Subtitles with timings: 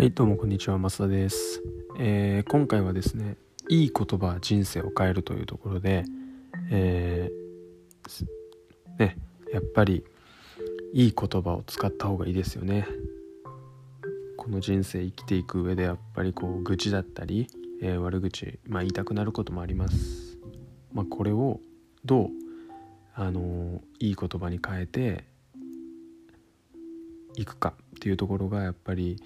[0.00, 1.62] はいどうもこんにちは増田です、
[1.98, 3.36] えー、今回はですね
[3.68, 6.04] いい言葉人生を変えるというところで、
[6.70, 8.24] えー、
[8.98, 9.18] ね
[9.52, 10.02] やっぱり
[10.94, 12.86] いい言葉を使った方がいいですよね。
[14.38, 17.48] この人生生きていく上でやっぱりこう愚痴だったり、
[17.82, 20.38] えー、悪口、まあ、言いたくなることもあります。
[20.94, 21.60] まあ、これを
[22.06, 22.28] どう
[23.14, 25.24] あのいい言葉に変えて
[27.36, 29.22] いくかっていうところがやっぱり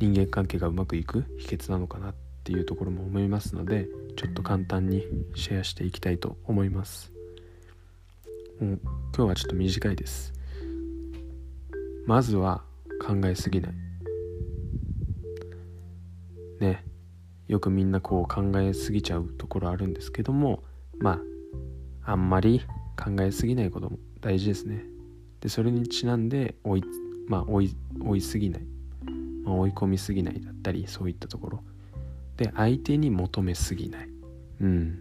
[0.00, 3.86] 人間関係がうまくいく秘訣なのかなっていうところも思いますので
[4.16, 5.04] ちょっと簡単に
[5.34, 7.12] シェアしていきたいと思います。
[8.58, 8.80] もう
[9.14, 10.32] 今日はちょっと短いです。
[12.06, 12.62] まずは
[13.06, 13.74] 考えすぎない。
[16.60, 16.84] ね。
[17.46, 20.62] よくみんなこう考えすぎちゃうところあるんですけども
[20.98, 21.20] ま
[22.04, 22.62] ああんまり
[22.96, 24.82] 考えすぎないことも大事ですね。
[25.40, 26.84] でそれにちなんで追い
[27.26, 28.69] まあ追い追いすぎない。
[29.50, 31.62] まあ、追い込みすぎないだったりそういったところ。
[32.36, 34.08] で相手に求めすぎない。
[34.60, 35.00] うん。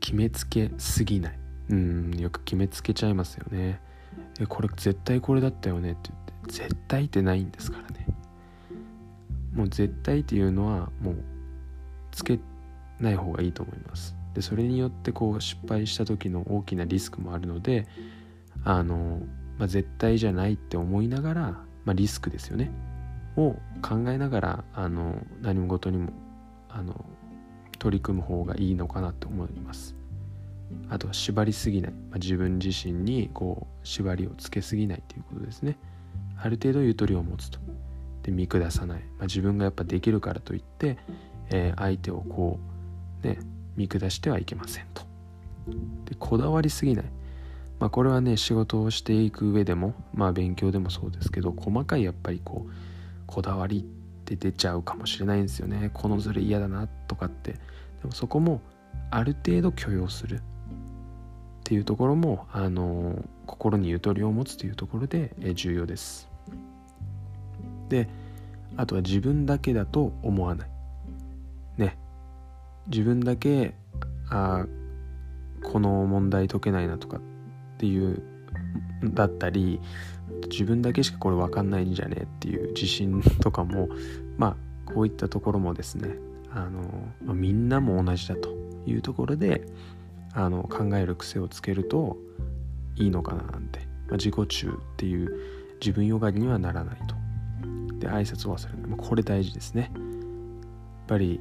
[0.00, 1.38] 決めつけすぎない。
[1.70, 2.18] うん。
[2.18, 3.80] よく決めつけちゃいますよね。
[4.40, 6.52] えこれ絶対これだったよねって言って。
[6.52, 8.06] 絶対ってないんですからね。
[9.52, 11.16] もう絶対っていうのはもう
[12.10, 12.40] つけ
[13.00, 14.16] ない方がいいと思います。
[14.34, 17.86] でそれによってこう失敗した時の大きなリスクもあるので
[18.64, 19.20] あの、
[19.58, 21.42] まあ、絶対じゃないって思いながら、
[21.84, 22.72] まあ、リスクですよね。
[23.36, 26.12] を考えながらあの何事にも
[26.68, 27.04] あの
[27.78, 29.94] 取り組む方がいいのかなと思います。
[30.88, 35.76] あとは縛りすぎない、まあ、自分自身にこう縛りをつけすぎないということですね。
[36.36, 37.58] ある程度ゆとりを持つと。
[38.22, 40.96] で見下さない、まあ、自分がやっぱできるからといって、
[41.50, 42.58] えー、相手をこ
[43.22, 43.38] うね
[43.76, 45.02] 見下してはいけませんと。
[46.06, 47.04] でこだわりすぎない。
[47.78, 52.70] まあこれはね仕事をしていく上でもまあ勉強でもそうですけど細かいやっぱりこう
[53.26, 53.84] こだわりっ
[54.24, 55.90] て出ちゃうかもしれないんですよね。
[55.92, 57.52] このズレ嫌だなとかって。
[57.52, 57.58] で
[58.04, 58.60] もそこも
[59.10, 60.40] ある程度許容するっ
[61.64, 66.28] ていうところもあの心にゆとりを持つというところで重要です。
[67.88, 68.08] で
[68.76, 70.70] あとは自分だけだと思わない。
[71.78, 71.98] ね。
[72.88, 73.74] 自分だけ
[74.28, 74.66] あ
[75.62, 77.20] この問題解けないなとかっ
[77.78, 78.22] ていう
[79.02, 79.80] だったり
[80.50, 83.88] 自分だけしかこれ分かんないんじゃねえっていう自信とかも
[84.38, 84.56] ま
[84.88, 86.16] あこういったところもですね
[86.50, 86.82] あの、
[87.24, 88.50] まあ、みんなも同じだと
[88.86, 89.66] いうところで
[90.32, 92.16] あの考える癖をつけると
[92.96, 95.36] いいのかななんて、まあ、自己中っていう
[95.80, 97.14] 自分よがりにはならないと。
[97.98, 99.90] で挨拶を忘れない、まあ、これ大事ですね。
[99.94, 101.40] やっぱり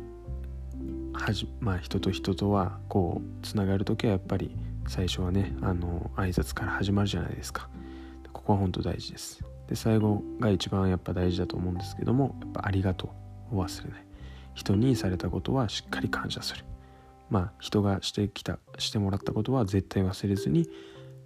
[1.13, 4.55] はじ、まあ、人と人とはこうつながる時はやっぱり
[4.87, 7.69] 最初はねあの挨拶から始まるじゃないですか。
[8.31, 9.43] ここは本当大事です。
[9.67, 13.13] で最後が一番やっぱ大事だと思うんですけどもやっぱありがと
[13.51, 14.05] うを忘れない。
[14.53, 16.65] 人にされたことはしっかり感謝する。
[17.29, 20.69] まあ人がしてきたしてもらったことは絶対忘れずに、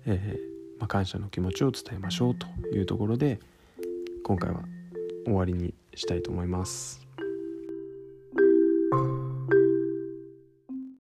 [0.06, 3.40] えー、まあ、感謝の気持ちを伝えましょうというところで
[4.24, 4.64] 今回は
[5.26, 7.07] 終わりにしたいと思います。